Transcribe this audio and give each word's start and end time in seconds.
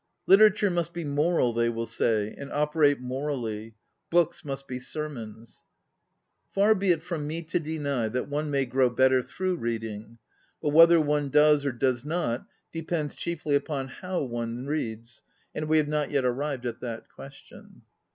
Literature 0.25 0.71
must 0.71 0.93
be 0.93 1.03
moral, 1.03 1.53
they 1.53 1.69
will 1.69 1.85
say, 1.85 2.33
and 2.35 2.51
operate 2.51 2.99
morally; 2.99 3.75
books 4.09 4.43
must 4.43 4.67
be 4.67 4.79
sermons. 4.79 5.63
Far 6.53 6.73
be 6.73 6.89
it 6.89 7.03
from 7.03 7.27
me 7.27 7.43
to 7.43 7.59
deny 7.59 8.07
that 8.09 8.27
one 8.27 8.49
may 8.49 8.65
grow 8.65 8.89
better 8.89 9.21
through 9.21 9.57
reading; 9.57 10.17
but 10.59 10.69
whether 10.69 10.99
one 10.99 11.29
does 11.29 11.67
or 11.67 11.71
does 11.71 12.03
not 12.03 12.47
depends 12.71 13.13
chiefly 13.13 13.53
upon 13.53 13.89
how 13.89 14.23
one 14.23 14.65
reads, 14.65 15.21
and 15.53 15.67
we 15.69 15.77
have 15.77 15.87
not 15.87 16.09
yet 16.09 16.25
arrived 16.25 16.65
at 16.65 16.79
that 16.81 17.07
question. 17.07 17.83